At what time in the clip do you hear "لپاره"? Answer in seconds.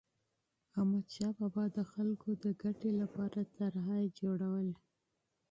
3.01-3.39